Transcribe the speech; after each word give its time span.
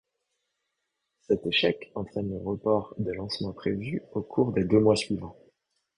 Cet 1.19 1.45
échec 1.45 1.91
entraine 1.93 2.31
le 2.31 2.37
report 2.37 2.95
des 2.97 3.13
lancements 3.13 3.51
prévus 3.53 4.01
au 4.13 4.21
cours 4.23 4.51
des 4.51 4.63
deux 4.63 4.79
mois 4.79 4.95
suivants. 4.95 5.37